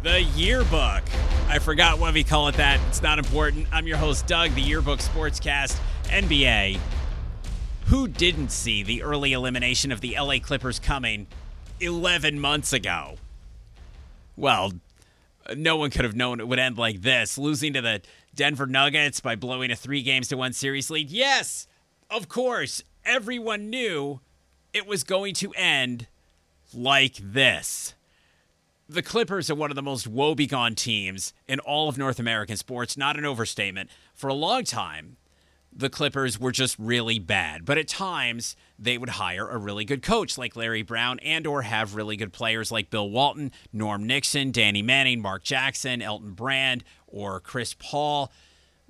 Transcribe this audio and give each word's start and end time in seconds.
The 0.00 0.22
yearbook. 0.22 1.02
I 1.48 1.58
forgot 1.58 1.98
why 1.98 2.12
we 2.12 2.22
call 2.22 2.46
it 2.46 2.54
that. 2.54 2.78
It's 2.88 3.02
not 3.02 3.18
important. 3.18 3.66
I'm 3.72 3.88
your 3.88 3.96
host, 3.96 4.28
Doug, 4.28 4.54
the 4.54 4.60
yearbook 4.60 5.00
sportscast, 5.00 5.76
NBA. 6.04 6.78
Who 7.86 8.06
didn't 8.06 8.52
see 8.52 8.84
the 8.84 9.02
early 9.02 9.32
elimination 9.32 9.90
of 9.90 10.00
the 10.00 10.14
LA 10.16 10.38
Clippers 10.38 10.78
coming 10.78 11.26
11 11.80 12.38
months 12.38 12.72
ago? 12.72 13.16
Well, 14.36 14.74
no 15.56 15.76
one 15.76 15.90
could 15.90 16.04
have 16.04 16.14
known 16.14 16.38
it 16.38 16.46
would 16.46 16.60
end 16.60 16.78
like 16.78 17.02
this, 17.02 17.36
losing 17.36 17.72
to 17.72 17.80
the 17.80 18.00
Denver 18.36 18.66
Nuggets 18.66 19.18
by 19.18 19.34
blowing 19.34 19.72
a 19.72 19.76
three 19.76 20.02
games 20.02 20.28
to 20.28 20.36
one 20.36 20.52
series 20.52 20.90
lead. 20.90 21.10
Yes, 21.10 21.66
of 22.08 22.28
course, 22.28 22.84
everyone 23.04 23.68
knew 23.68 24.20
it 24.72 24.86
was 24.86 25.02
going 25.02 25.34
to 25.34 25.52
end 25.54 26.06
like 26.72 27.16
this. 27.20 27.94
The 28.90 29.02
Clippers 29.02 29.50
are 29.50 29.54
one 29.54 29.70
of 29.70 29.74
the 29.74 29.82
most 29.82 30.06
woebegone 30.08 30.74
teams 30.74 31.34
in 31.46 31.60
all 31.60 31.90
of 31.90 31.98
North 31.98 32.18
American 32.18 32.56
sports, 32.56 32.96
not 32.96 33.18
an 33.18 33.26
overstatement. 33.26 33.90
For 34.14 34.28
a 34.28 34.34
long 34.34 34.64
time, 34.64 35.18
the 35.70 35.90
Clippers 35.90 36.40
were 36.40 36.52
just 36.52 36.74
really 36.78 37.18
bad, 37.18 37.66
but 37.66 37.76
at 37.76 37.86
times 37.86 38.56
they 38.78 38.96
would 38.96 39.10
hire 39.10 39.46
a 39.46 39.58
really 39.58 39.84
good 39.84 40.02
coach 40.02 40.38
like 40.38 40.56
Larry 40.56 40.80
Brown 40.80 41.18
and 41.18 41.46
or 41.46 41.62
have 41.62 41.96
really 41.96 42.16
good 42.16 42.32
players 42.32 42.72
like 42.72 42.88
Bill 42.88 43.10
Walton, 43.10 43.52
Norm 43.74 44.06
Nixon, 44.06 44.52
Danny 44.52 44.80
Manning, 44.80 45.20
Mark 45.20 45.44
Jackson, 45.44 46.00
Elton 46.00 46.32
Brand, 46.32 46.82
or 47.06 47.40
Chris 47.40 47.74
Paul, 47.78 48.32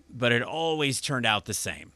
but 0.08 0.30
it 0.30 0.42
always 0.42 1.00
turned 1.00 1.26
out 1.26 1.46
the 1.46 1.54
same. 1.54 1.90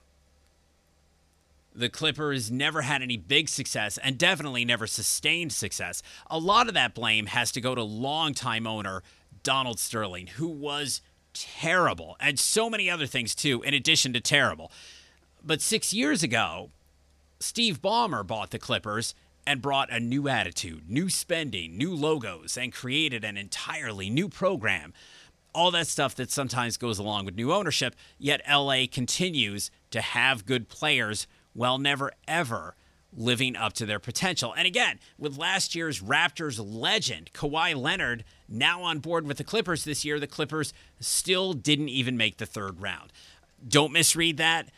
The 1.74 1.88
Clippers 1.88 2.50
never 2.50 2.82
had 2.82 3.02
any 3.02 3.16
big 3.16 3.48
success 3.48 3.98
and 3.98 4.18
definitely 4.18 4.64
never 4.64 4.86
sustained 4.86 5.52
success. 5.52 6.02
A 6.30 6.38
lot 6.38 6.68
of 6.68 6.74
that 6.74 6.94
blame 6.94 7.26
has 7.26 7.50
to 7.52 7.60
go 7.60 7.74
to 7.74 7.82
longtime 7.82 8.66
owner 8.66 9.02
Donald 9.42 9.78
Sterling, 9.78 10.28
who 10.28 10.48
was 10.48 11.00
terrible 11.32 12.16
and 12.20 12.38
so 12.38 12.68
many 12.68 12.90
other 12.90 13.06
things 13.06 13.34
too, 13.34 13.62
in 13.62 13.74
addition 13.74 14.12
to 14.12 14.20
terrible. 14.20 14.70
But 15.42 15.60
six 15.60 15.92
years 15.92 16.22
ago, 16.22 16.70
Steve 17.40 17.80
Ballmer 17.82 18.24
bought 18.26 18.50
the 18.50 18.58
Clippers 18.58 19.14
and 19.46 19.60
brought 19.60 19.92
a 19.92 19.98
new 19.98 20.28
attitude, 20.28 20.88
new 20.88 21.08
spending, 21.08 21.76
new 21.76 21.94
logos, 21.94 22.56
and 22.56 22.72
created 22.72 23.24
an 23.24 23.36
entirely 23.36 24.08
new 24.08 24.28
program. 24.28 24.92
All 25.54 25.70
that 25.72 25.88
stuff 25.88 26.14
that 26.14 26.30
sometimes 26.30 26.76
goes 26.76 26.98
along 26.98 27.24
with 27.24 27.34
new 27.34 27.52
ownership, 27.52 27.96
yet 28.18 28.40
LA 28.48 28.84
continues 28.90 29.70
to 29.90 30.00
have 30.00 30.46
good 30.46 30.68
players 30.68 31.26
while 31.52 31.78
never 31.78 32.12
ever 32.26 32.74
living 33.14 33.56
up 33.56 33.72
to 33.74 33.86
their 33.86 33.98
potential. 33.98 34.54
And 34.56 34.66
again, 34.66 34.98
with 35.18 35.36
last 35.36 35.74
year's 35.74 36.00
Raptors 36.00 36.58
legend, 36.62 37.30
Kawhi 37.32 37.76
Leonard, 37.76 38.24
now 38.48 38.82
on 38.82 39.00
board 39.00 39.26
with 39.26 39.36
the 39.36 39.44
Clippers 39.44 39.84
this 39.84 40.04
year, 40.04 40.18
the 40.18 40.26
Clippers 40.26 40.72
still 41.00 41.52
didn't 41.52 41.90
even 41.90 42.16
make 42.16 42.38
the 42.38 42.46
third 42.46 42.80
round. 42.80 43.12
Don't 43.66 43.92
misread 43.92 44.38
that. 44.38 44.70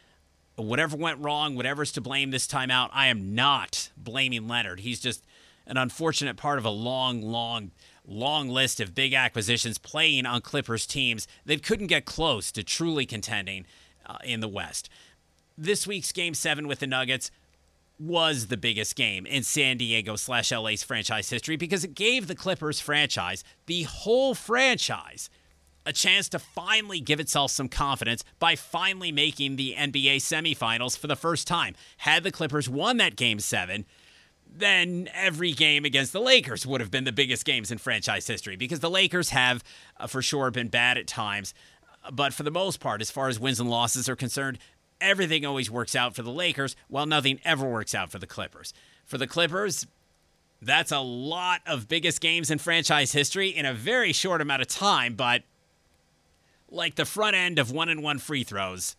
Whatever 0.57 0.97
went 0.97 1.21
wrong, 1.21 1.57
whatever's 1.57 1.93
to 1.93 2.01
blame 2.01 2.31
this 2.31 2.47
time 2.47 2.71
out, 2.71 2.91
I 2.93 3.09
am 3.09 3.35
not 3.35 3.91
blaming 3.97 4.47
Leonard. 4.47 4.81
He's 4.81 5.01
just 5.01 5.25
an 5.67 5.77
unfortunate 5.77 6.37
part 6.37 6.59
of 6.59 6.65
a 6.65 6.71
long, 6.71 7.23
long, 7.23 7.71
long 8.07 8.49
list 8.49 8.81
of 8.81 8.95
big 8.95 9.15
acquisitions 9.15 9.79
playing 9.79 10.27
on 10.27 10.41
Clippers 10.43 10.87
teams 10.87 11.27
that 11.47 11.63
couldn't 11.63 11.87
get 11.87 12.05
close 12.05 12.53
to 12.53 12.63
truly 12.63 13.07
contending 13.07 13.67
uh, 14.07 14.19
in 14.25 14.41
the 14.41 14.49
West 14.49 14.89
this 15.57 15.87
week's 15.87 16.13
game 16.13 16.35
seven 16.35 16.67
with 16.67 16.81
the 16.81 16.87
Nuggets 16.87 17.31
was 17.99 18.49
the 18.49 18.57
biggest 18.57 18.97
game 18.97 19.25
in 19.25 19.43
San 19.43 19.77
Diego 19.77 20.17
slash 20.17 20.51
LA's 20.51 20.83
franchise 20.83 21.31
history 21.31 21.57
because 21.57 21.85
it 21.85 21.95
gave 21.95 22.27
the 22.27 22.35
Clippers 22.35 22.81
franchise, 22.81 23.45
the 23.67 23.85
whole 23.85 24.35
franchise, 24.35 25.31
a 25.87 25.93
chance 25.93 26.29
to 26.31 26.39
finally 26.39 26.99
give 26.99 27.21
itself 27.21 27.51
some 27.51 27.69
confidence 27.69 28.25
by 28.39 28.57
finally 28.57 29.13
making 29.13 29.57
the 29.57 29.75
NBA 29.79 30.17
semifinals 30.17 30.99
for 30.99 31.07
the 31.07 31.17
first 31.17 31.47
time. 31.47 31.75
Had 31.99 32.25
the 32.25 32.33
Clippers 32.33 32.69
won 32.69 32.97
that 32.97 33.17
game 33.17 33.39
seven, 33.39 33.85
then 34.47 35.09
every 35.13 35.53
game 35.53 35.85
against 35.85 36.13
the 36.13 36.21
Lakers 36.21 36.67
would 36.67 36.81
have 36.81 36.91
been 36.91 37.05
the 37.05 37.13
biggest 37.13 37.45
games 37.45 37.71
in 37.71 37.79
franchise 37.79 38.27
history 38.27 38.57
because 38.57 38.81
the 38.81 38.91
Lakers 38.91 39.31
have 39.31 39.63
uh, 39.99 40.07
for 40.07 40.23
sure 40.23 40.51
been 40.51 40.69
bad 40.69 40.97
at 40.97 41.07
times. 41.07 41.55
But 42.13 42.35
for 42.35 42.43
the 42.43 42.51
most 42.51 42.81
part, 42.81 43.01
as 43.01 43.11
far 43.11 43.29
as 43.29 43.41
wins 43.41 43.61
and 43.61 43.71
losses 43.71 44.09
are 44.09 44.17
concerned, 44.17 44.59
everything 45.01 45.45
always 45.45 45.71
works 45.71 45.95
out 45.95 46.15
for 46.15 46.23
the 46.23 46.31
Lakers, 46.31 46.77
while 46.89 47.07
nothing 47.07 47.41
ever 47.45 47.69
works 47.69 47.95
out 47.95 48.11
for 48.11 48.19
the 48.19 48.27
Clippers. 48.27 48.73
For 49.05 49.19
the 49.19 49.27
Clippers, 49.27 49.87
that's 50.61 50.93
a 50.93 51.01
lot 51.01 51.61
of 51.67 51.89
biggest 51.89 52.21
games 52.21 52.51
in 52.51 52.59
franchise 52.59 53.13
history 53.13 53.49
in 53.49 53.67
a 53.67 53.75
very 53.75 54.13
short 54.13 54.41
amount 54.41 54.63
of 54.63 54.69
time, 54.69 55.15
but 55.15 55.43
like 56.71 56.95
the 56.95 57.05
front 57.05 57.37
end 57.37 57.59
of 57.59 57.71
one 57.71 57.89
and 57.89 58.03
one 58.03 58.19
free 58.19 58.45
throws, 58.45 58.97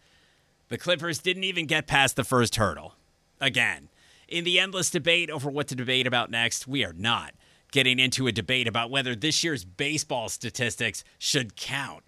the 0.70 0.78
Clippers 0.78 1.20
didn't 1.20 1.44
even 1.44 1.66
get 1.66 1.88
past 1.88 2.16
the 2.16 2.24
first 2.24 2.56
hurdle. 2.56 2.96
Again, 3.42 3.90
in 4.28 4.44
the 4.44 4.60
endless 4.60 4.90
debate 4.90 5.30
over 5.30 5.50
what 5.50 5.68
to 5.68 5.76
debate 5.76 6.08
about 6.08 6.32
next, 6.32 6.68
we 6.68 6.86
are 6.86 6.94
not 6.94 7.34
getting 7.72 8.00
into 8.00 8.28
a 8.28 8.32
debate 8.32 8.68
about 8.68 8.90
whether 8.90 9.16
this 9.16 9.44
year's 9.44 9.66
baseball 9.66 10.30
statistics 10.30 11.04
should 11.20 11.56
count. 11.56 12.04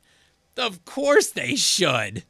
Of 0.55 0.85
course 0.85 1.29
they 1.29 1.55
should. 1.55 2.23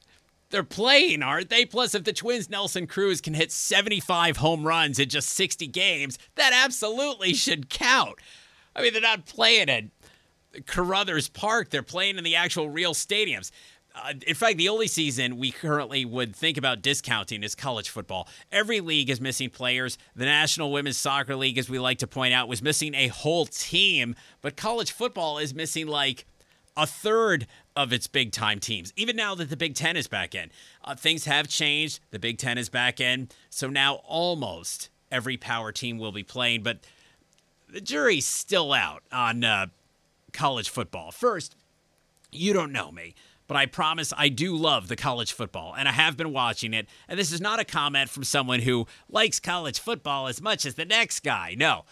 They're 0.50 0.64
playing, 0.64 1.24
aren't 1.24 1.50
they? 1.50 1.66
Plus, 1.66 1.94
if 1.94 2.04
the 2.04 2.14
Twins' 2.14 2.50
Nelson 2.50 2.88
Cruz 2.88 3.20
can 3.20 3.34
hit 3.34 3.52
75 3.52 4.38
home 4.38 4.66
runs 4.66 4.98
in 4.98 5.10
just 5.10 5.30
60 5.30 5.68
games, 5.68 6.18
that 6.36 6.54
absolutely 6.54 7.34
should 7.34 7.70
count. 7.70 8.16
I 8.76 8.82
mean, 8.82 8.94
they're 8.94 9.02
not 9.02 9.26
playing 9.26 9.70
at 9.70 9.86
Caruthers 10.66 11.28
Park, 11.30 11.70
they're 11.70 11.84
playing 11.84 12.18
in 12.18 12.24
the 12.24 12.36
actual 12.36 12.70
real 12.70 12.94
stadiums. 12.94 13.52
Uh, 13.96 14.14
in 14.28 14.36
fact, 14.36 14.58
the 14.58 14.70
only 14.70 14.88
season 14.88 15.38
we 15.38 15.52
currently 15.52 16.06
would 16.06 16.36
think 16.36 16.58
about 16.58 16.82
discounting 16.82 17.44
is 17.44 17.56
college 17.56 17.90
football. 17.90 18.28
Every 18.52 18.80
league 18.80 19.10
is 19.10 19.20
missing 19.20 19.50
players. 19.50 19.98
The 20.16 20.26
National 20.26 20.72
Women's 20.72 20.98
Soccer 20.98 21.36
League, 21.36 21.58
as 21.58 21.70
we 21.70 21.80
like 21.80 21.98
to 22.00 22.08
point 22.08 22.34
out, 22.34 22.48
was 22.48 22.62
missing 22.62 22.94
a 22.94 23.08
whole 23.08 23.48
team, 23.48 24.16
but 24.42 24.56
college 24.56 24.92
football 24.92 25.40
is 25.40 25.54
missing 25.54 25.88
like 25.88 26.26
a 26.78 26.86
third 26.86 27.48
of 27.76 27.92
its 27.92 28.08
big 28.08 28.32
time 28.32 28.60
teams. 28.60 28.94
Even 28.96 29.16
now 29.16 29.36
that 29.36 29.50
the 29.50 29.58
Big 29.58 29.76
Ten 29.76 29.98
is 29.98 30.08
back 30.08 30.36
in, 30.36 30.52
uh, 30.86 30.96
things 30.96 31.26
have 31.26 31.48
changed. 31.48 32.00
The 32.12 32.20
Big 32.20 32.38
Ten 32.38 32.58
is 32.58 32.70
back 32.70 33.02
in. 33.02 33.30
So 33.50 33.68
now 33.68 33.96
almost 34.06 34.90
every 35.12 35.36
power 35.38 35.72
team 35.72 35.98
will 35.98 36.12
be 36.12 36.24
playing, 36.24 36.64
but 36.64 36.80
the 37.68 37.82
jury's 37.82 38.28
still 38.28 38.72
out 38.72 39.04
on 39.12 39.44
uh, 39.44 39.68
college 40.32 40.70
football. 40.70 41.12
First, 41.12 41.56
you 42.32 42.54
don't 42.54 42.72
know 42.72 42.92
me. 42.92 43.16
But 43.48 43.56
I 43.56 43.66
promise 43.66 44.14
I 44.16 44.28
do 44.28 44.58
love 44.58 44.90
the 44.90 44.98
college 44.98 45.32
football, 45.32 45.74
and 45.74 45.88
I 45.88 45.94
have 45.94 46.18
been 46.18 46.34
watching 46.34 46.74
it. 46.74 46.88
And 47.08 47.18
this 47.18 47.32
is 47.32 47.40
not 47.40 47.62
a 47.62 47.64
comment 47.64 48.10
from 48.10 48.26
someone 48.26 48.60
who 48.60 48.88
likes 49.10 49.40
college 49.40 49.80
football 49.80 50.28
as 50.28 50.42
much 50.42 50.66
as 50.66 50.76
the 50.76 50.84
next 50.84 51.22
guy. 51.22 51.56
No, 51.58 51.86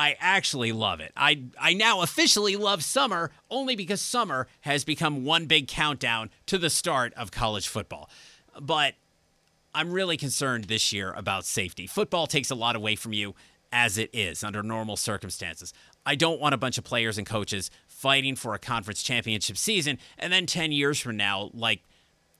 I 0.00 0.16
actually 0.18 0.72
love 0.72 1.00
it. 1.00 1.12
I 1.14 1.42
I 1.60 1.74
now 1.74 2.00
officially 2.00 2.56
love 2.56 2.82
summer 2.82 3.32
only 3.50 3.76
because 3.76 4.00
summer 4.00 4.48
has 4.62 4.82
become 4.82 5.26
one 5.26 5.44
big 5.44 5.68
countdown 5.68 6.30
to 6.46 6.56
the 6.56 6.70
start 6.70 7.12
of 7.18 7.30
college 7.30 7.68
football. 7.68 8.08
But 8.58 8.94
I'm 9.74 9.92
really 9.92 10.16
concerned 10.16 10.64
this 10.64 10.90
year 10.90 11.12
about 11.12 11.44
safety. 11.44 11.86
Football 11.86 12.26
takes 12.26 12.50
a 12.50 12.54
lot 12.54 12.76
away 12.76 12.96
from 12.96 13.12
you 13.12 13.34
as 13.72 13.98
it 13.98 14.08
is 14.14 14.42
under 14.42 14.62
normal 14.62 14.96
circumstances. 14.96 15.74
I 16.06 16.14
don't 16.14 16.40
want 16.40 16.54
a 16.54 16.58
bunch 16.58 16.78
of 16.78 16.84
players 16.84 17.18
and 17.18 17.26
coaches 17.26 17.70
fighting 17.86 18.36
for 18.36 18.54
a 18.54 18.58
conference 18.58 19.02
championship 19.02 19.58
season 19.58 19.98
and 20.16 20.32
then 20.32 20.46
10 20.46 20.72
years 20.72 20.98
from 20.98 21.18
now 21.18 21.50
like 21.52 21.82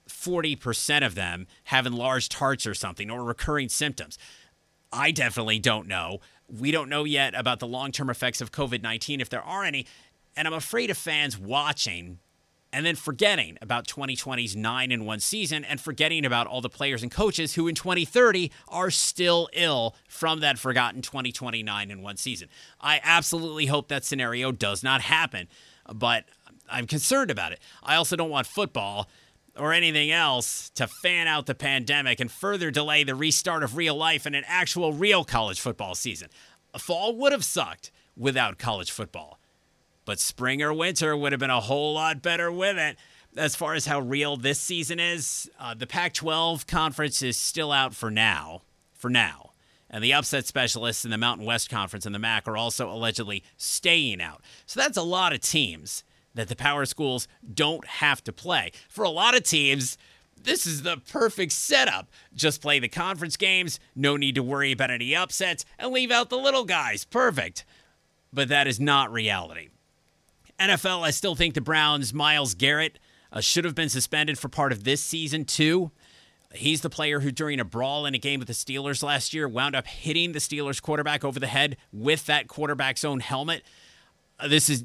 40% 0.09 1.05
of 1.05 1.15
them 1.15 1.47
have 1.65 1.85
enlarged 1.85 2.33
hearts 2.33 2.67
or 2.67 2.73
something 2.73 3.11
or 3.11 3.23
recurring 3.23 3.69
symptoms. 3.69 4.17
I 4.93 5.11
definitely 5.11 5.59
don't 5.59 5.87
know 5.87 6.21
we 6.59 6.71
don't 6.71 6.89
know 6.89 7.05
yet 7.05 7.35
about 7.35 7.61
the 7.61 7.67
long 7.67 7.93
term 7.93 8.11
effects 8.11 8.41
of 8.41 8.53
COVID 8.53 8.83
19, 8.83 9.21
if 9.21 9.29
there 9.29 9.43
are 9.43 9.65
any. 9.65 9.87
And 10.37 10.47
I'm 10.47 10.55
afraid 10.55 10.91
of 10.91 10.97
fans 10.97 11.39
watching 11.39 12.19
and 12.73 12.87
then 12.87 12.95
forgetting 12.95 13.59
about 13.61 13.87
2020's 13.87 14.55
9 14.55 14.93
in 14.93 15.05
1 15.05 15.21
season 15.21 15.65
and 15.65 15.81
forgetting 15.81 16.25
about 16.25 16.47
all 16.47 16.61
the 16.61 16.69
players 16.69 17.03
and 17.03 17.11
coaches 17.11 17.55
who 17.55 17.67
in 17.67 17.75
2030 17.75 18.53
are 18.69 18.91
still 18.91 19.49
ill 19.53 19.97
from 20.09 20.41
that 20.41 20.59
forgotten 20.59 21.03
2020 21.03 21.63
9 21.63 21.91
and 21.91 22.03
1 22.03 22.17
season. 22.17 22.49
I 22.81 23.01
absolutely 23.03 23.67
hope 23.67 23.89
that 23.89 24.05
scenario 24.05 24.53
does 24.53 24.83
not 24.83 25.01
happen, 25.01 25.49
but 25.93 26.25
I'm 26.71 26.87
concerned 26.87 27.31
about 27.31 27.53
it. 27.53 27.61
I 27.83 27.97
also 27.97 28.17
don't 28.17 28.31
want 28.31 28.47
football 28.47 29.09
or 29.61 29.73
anything 29.73 30.11
else 30.11 30.71
to 30.71 30.87
fan 30.87 31.29
out 31.29 31.47
the 31.47 31.55
pandemic 31.55 32.19
and 32.19 32.31
further 32.33 32.71
delay 32.71 33.05
the 33.05 33.15
restart 33.15 33.63
of 33.63 33.77
real 33.77 33.95
life 33.95 34.25
and 34.25 34.35
an 34.35 34.45
actual 34.47 34.93
real 34.93 35.23
college 35.23 35.61
football 35.61 35.95
season. 35.95 36.29
A 36.73 36.79
fall 36.79 37.15
would 37.17 37.33
have 37.33 37.45
sucked 37.45 37.91
without 38.17 38.59
college 38.59 38.91
football, 38.91 39.39
but 40.05 40.19
spring 40.19 40.63
or 40.63 40.73
winter 40.73 41.17
would 41.17 41.33
have 41.33 41.39
been 41.39 41.51
a 41.51 41.61
whole 41.61 41.95
lot 41.95 42.23
better 42.23 42.51
with 42.51 42.79
it. 42.79 42.97
As 43.37 43.55
far 43.55 43.75
as 43.75 43.87
how 43.87 44.01
real 44.01 44.37
this 44.37 44.59
season 44.59 44.99
is, 44.99 45.49
uh, 45.61 45.75
the 45.75 45.87
Pac 45.87 46.15
12 46.15 46.67
conference 46.67 47.23
is 47.23 47.37
still 47.37 47.71
out 47.71 47.95
for 47.95 48.11
now. 48.11 48.63
For 48.95 49.11
now. 49.11 49.51
And 49.91 50.03
the 50.03 50.15
upset 50.15 50.47
specialists 50.47 51.05
in 51.05 51.11
the 51.11 51.19
Mountain 51.19 51.47
West 51.47 51.69
Conference 51.69 52.07
and 52.07 52.15
the 52.15 52.19
MAC 52.19 52.49
are 52.49 52.57
also 52.57 52.91
allegedly 52.91 53.43
staying 53.57 54.21
out. 54.21 54.41
So 54.65 54.81
that's 54.81 54.97
a 54.97 55.03
lot 55.03 55.33
of 55.33 55.41
teams 55.41 56.05
that 56.35 56.49
the 56.49 56.57
power 56.57 56.85
schools 56.85 57.29
don't 57.53 57.87
have 57.87 58.23
to 58.25 58.33
play. 58.33 58.73
For 58.89 59.05
a 59.05 59.11
lot 59.11 59.37
of 59.37 59.43
teams, 59.43 59.99
this 60.43 60.67
is 60.67 60.83
the 60.83 60.97
perfect 60.97 61.53
setup. 61.53 62.09
Just 62.35 62.63
play 62.63 62.79
the 62.79 62.89
conference 62.89 63.37
games, 63.37 63.81
no 63.95 64.17
need 64.17 64.35
to 64.37 64.43
worry 64.43 64.73
about 64.73 64.91
any 64.91 65.15
upsets, 65.15 65.65
and 65.79 65.93
leave 65.93 66.11
out 66.11 66.31
the 66.31 66.39
little 66.39 66.65
guys. 66.65 67.05
Perfect. 67.05 67.65
But 68.33 68.49
that 68.49 68.67
is 68.67 68.79
not 68.81 69.13
reality. 69.13 69.69
NFL, 70.59 71.03
I 71.03 71.11
still 71.11 71.35
think 71.35 71.55
the 71.55 71.61
Browns' 71.61 72.15
Myles 72.15 72.55
Garrett 72.55 72.99
uh, 73.33 73.41
should 73.41 73.65
have 73.65 73.75
been 73.75 73.89
suspended 73.89 74.39
for 74.39 74.49
part 74.49 74.73
of 74.73 74.85
this 74.85 75.03
season, 75.03 75.45
too. 75.45 75.91
He's 76.53 76.81
the 76.81 76.91
player 76.91 77.21
who, 77.21 77.31
during 77.31 77.61
a 77.61 77.65
brawl 77.65 78.07
in 78.07 78.15
a 78.15 78.19
game 78.19 78.41
with 78.41 78.49
the 78.49 78.55
Steelers 78.55 79.03
last 79.03 79.33
year, 79.33 79.49
wound 79.49 79.77
up 79.77 79.87
hitting 79.87 80.33
the 80.33 80.39
Steelers 80.41 80.83
quarterback 80.83 81.25
over 81.25 81.39
the 81.39 81.47
head 81.47 81.77
with 81.93 82.27
that 82.27 82.49
quarterback's 82.49 83.05
own 83.05 83.21
helmet. 83.21 83.63
Uh, 84.39 84.49
this 84.49 84.69
is 84.69 84.85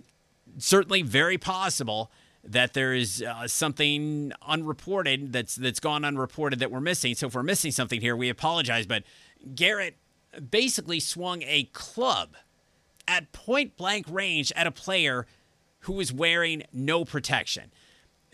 certainly 0.57 1.01
very 1.01 1.37
possible 1.37 2.11
that 2.43 2.73
there 2.73 2.93
is 2.93 3.23
uh, 3.23 3.47
something 3.47 4.31
unreported 4.41 5.33
that's 5.33 5.55
that's 5.55 5.79
gone 5.79 6.05
unreported 6.05 6.59
that 6.59 6.71
we're 6.71 6.79
missing. 6.79 7.15
So 7.15 7.27
if 7.27 7.35
we're 7.35 7.43
missing 7.43 7.71
something 7.71 8.01
here, 8.01 8.15
we 8.15 8.29
apologize. 8.29 8.85
But 8.85 9.03
Garrett 9.55 9.97
basically 10.51 10.99
swung 10.99 11.41
a 11.43 11.63
club 11.73 12.35
at 13.07 13.31
point 13.31 13.77
blank 13.77 14.05
range 14.09 14.51
at 14.55 14.67
a 14.67 14.71
player 14.71 15.25
who 15.81 15.93
was 15.93 16.11
wearing 16.11 16.63
no 16.73 17.05
protection. 17.05 17.71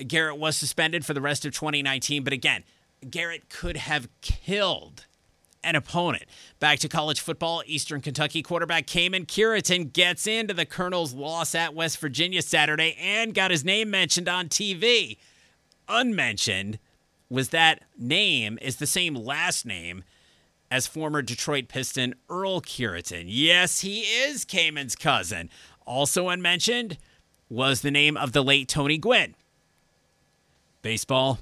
Garrett 0.08 0.38
was 0.38 0.58
suspended 0.58 1.06
for 1.06 1.14
the 1.14 1.22
rest 1.22 1.46
of 1.46 1.54
2019, 1.54 2.24
but 2.24 2.34
again, 2.34 2.64
Garrett 3.10 3.50
could 3.50 3.78
have 3.78 4.08
killed 4.22 5.06
an 5.64 5.76
opponent. 5.76 6.24
Back 6.60 6.80
to 6.80 6.90
college 6.90 7.20
football, 7.20 7.64
Eastern 7.66 8.02
Kentucky 8.02 8.42
quarterback 8.42 8.88
Kaymen 8.88 9.26
Cureton 9.26 9.92
gets 9.92 10.28
into 10.28 10.54
the 10.54 10.66
Colonel's 10.66 11.14
loss 11.14 11.56
at 11.56 11.74
West 11.74 12.00
Virginia 12.00 12.42
Saturday 12.42 12.96
and 13.00 13.34
got 13.34 13.52
his 13.52 13.64
name 13.64 13.90
mentioned 13.90 14.28
on 14.28 14.48
TV. 14.50 15.18
Unmentioned 15.88 16.80
was 17.30 17.50
that 17.50 17.84
name 17.98 18.58
is 18.62 18.78
the 18.78 18.88
same 18.88 19.16
last 19.16 19.66
name 19.66 20.04
as 20.70 20.88
former 20.88 21.22
Detroit 21.22 21.68
Piston 21.68 22.16
Earl 22.30 22.62
Cureton. 22.62 23.26
Yes, 23.28 23.82
he 23.82 24.02
is 24.02 24.46
Kaymen's 24.46 24.96
cousin. 24.96 25.50
Also 25.86 26.30
unmentioned 26.30 26.98
was 27.50 27.82
the 27.82 27.92
name 27.92 28.16
of 28.16 28.32
the 28.32 28.44
late 28.44 28.70
Tony 28.70 28.98
Gwynn. 28.98 29.36
Baseball, 30.82 31.40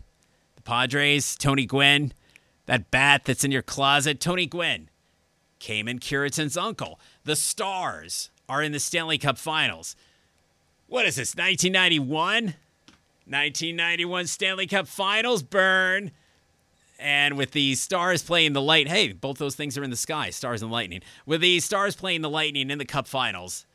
the 0.55 0.61
Padres, 0.63 1.35
Tony 1.35 1.65
Gwynn, 1.65 2.11
that 2.69 2.91
bat 2.91 3.23
that's 3.25 3.43
in 3.43 3.49
your 3.49 3.63
closet, 3.63 4.19
Tony 4.19 4.45
Gwynn, 4.45 4.89
Kaymen 5.59 5.99
Cureton's 5.99 6.55
uncle. 6.55 6.99
The 7.23 7.35
Stars 7.35 8.29
are 8.47 8.61
in 8.61 8.73
the 8.73 8.79
Stanley 8.79 9.17
Cup 9.17 9.39
Finals. 9.39 9.95
What 10.85 11.07
is 11.07 11.15
this, 11.15 11.35
1991? 11.35 12.53
1991 13.25 14.27
Stanley 14.27 14.67
Cup 14.67 14.87
Finals 14.87 15.41
burn. 15.41 16.11
And 16.99 17.35
with 17.35 17.53
the 17.53 17.73
Stars 17.73 18.21
playing 18.21 18.53
the 18.53 18.61
light, 18.61 18.87
hey, 18.87 19.13
both 19.13 19.39
those 19.39 19.55
things 19.55 19.75
are 19.75 19.83
in 19.83 19.89
the 19.89 19.95
sky, 19.95 20.29
Stars 20.29 20.61
and 20.61 20.71
Lightning. 20.71 21.01
With 21.25 21.41
the 21.41 21.59
Stars 21.61 21.95
playing 21.95 22.21
the 22.21 22.29
Lightning 22.29 22.69
in 22.69 22.77
the 22.77 22.85
Cup 22.85 23.07
Finals, 23.07 23.65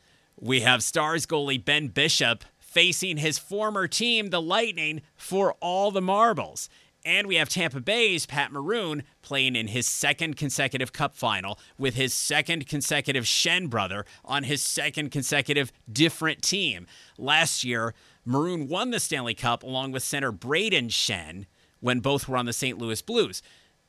we 0.41 0.61
have 0.61 0.85
Stars 0.85 1.27
goalie 1.27 1.63
Ben 1.63 1.89
Bishop 1.89 2.45
facing 2.61 3.17
his 3.17 3.41
former 3.41 3.89
team, 3.89 4.31
the 4.31 4.41
Lightning, 4.41 5.03
for 5.17 5.55
all 5.55 5.91
the 5.91 6.01
marbles. 6.01 6.69
And 7.05 7.27
we 7.27 7.37
have 7.37 7.51
Tampa 7.51 7.81
Bay's 7.81 8.25
Pat 8.25 8.51
Maroon 8.51 9.03
playing 9.21 9.57
in 9.57 9.69
his 9.69 9.87
second 9.87 10.37
consecutive 10.37 10.93
cup 10.93 11.15
final 11.15 11.59
with 11.77 11.97
his 11.97 12.15
second 12.15 12.67
consecutive 12.67 13.25
Schenn 13.25 13.69
brother 13.69 14.07
on 14.25 14.45
his 14.45 14.63
second 14.63 15.11
consecutive 15.11 15.71
different 15.93 16.41
team. 16.41 16.87
Last 17.19 17.63
year, 17.63 17.95
Maroon 18.25 18.69
won 18.69 18.91
the 18.91 19.01
Stanley 19.01 19.35
Cup 19.35 19.63
along 19.63 19.93
with 19.93 20.03
center 20.03 20.33
Brayden 20.33 20.89
Schenn 20.89 21.45
when 21.81 22.01
both 22.01 22.27
were 22.27 22.39
on 22.39 22.47
the 22.47 22.55
St. 22.55 22.79
Louis 22.79 23.03
Blues. 23.03 23.43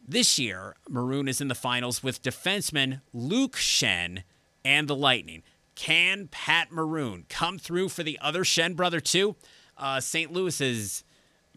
This 0.06 0.38
year, 0.38 0.76
Maroon 0.90 1.30
is 1.30 1.40
in 1.40 1.48
the 1.48 1.56
finals 1.56 2.04
with 2.04 2.22
defenseman 2.22 3.02
Luke 3.14 3.56
Schenn 3.56 4.24
and 4.66 4.90
the 4.90 4.96
Lightning. 4.96 5.42
Can 5.76 6.28
Pat 6.28 6.72
Maroon 6.72 7.26
come 7.30 7.58
through 7.58 7.90
for 7.90 8.04
the 8.04 8.20
other 8.22 8.44
Schenn 8.44 8.76
brother, 8.76 9.00
too? 9.00 9.38
Uh, 9.78 10.02
St. 10.02 10.32
Louis's 10.32 11.04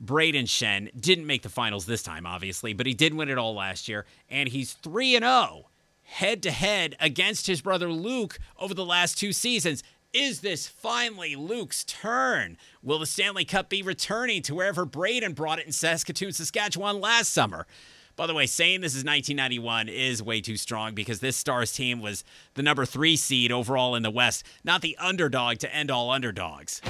Brayden 0.02 0.44
Schenn 0.44 0.90
didn't 0.98 1.26
make 1.26 1.42
the 1.42 1.48
finals 1.48 1.86
this 1.86 2.02
time, 2.02 2.26
obviously, 2.26 2.72
but 2.72 2.86
he 2.86 2.94
did 2.94 3.14
win 3.14 3.28
it 3.28 3.38
all 3.38 3.54
last 3.54 3.88
year, 3.88 4.06
and 4.30 4.48
he's 4.48 4.72
3 4.74 5.16
and 5.16 5.24
0 5.24 5.66
head 6.08 6.42
to 6.42 6.50
head 6.50 6.96
against 7.00 7.46
his 7.46 7.60
brother 7.60 7.92
Luke 7.92 8.38
over 8.58 8.72
the 8.72 8.84
last 8.84 9.18
two 9.18 9.32
seasons. 9.32 9.82
Is 10.14 10.40
this 10.40 10.66
finally 10.66 11.36
Luke's 11.36 11.84
turn? 11.84 12.56
Will 12.82 12.98
the 12.98 13.06
Stanley 13.06 13.44
Cup 13.44 13.68
be 13.68 13.82
returning 13.82 14.40
to 14.42 14.54
wherever 14.54 14.86
Brayden 14.86 15.34
brought 15.34 15.58
it 15.58 15.66
in 15.66 15.72
Saskatoon, 15.72 16.32
Saskatchewan 16.32 17.00
last 17.00 17.30
summer? 17.32 17.66
By 18.16 18.26
the 18.26 18.34
way, 18.34 18.46
saying 18.46 18.80
this 18.80 18.94
is 18.94 19.04
1991 19.04 19.88
is 19.88 20.22
way 20.22 20.40
too 20.40 20.56
strong 20.56 20.94
because 20.94 21.20
this 21.20 21.36
Stars 21.36 21.72
team 21.72 22.00
was 22.00 22.24
the 22.54 22.62
number 22.62 22.86
three 22.86 23.16
seed 23.16 23.52
overall 23.52 23.94
in 23.94 24.02
the 24.02 24.10
West, 24.10 24.44
not 24.64 24.80
the 24.80 24.96
underdog 24.98 25.58
to 25.58 25.72
end 25.72 25.90
all 25.90 26.10
underdogs. 26.10 26.80